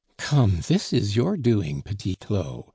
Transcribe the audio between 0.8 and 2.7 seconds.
is your doing, Petit Claud!"